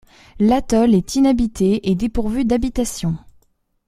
L'atoll 0.39 0.95
est 0.95 1.13
inhabité 1.13 1.91
et 1.91 1.93
dépourvu 1.93 2.43
d'habitations. 2.43 3.17